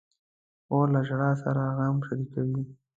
[0.65, 2.63] خور له ژړا سره غم شریکوي.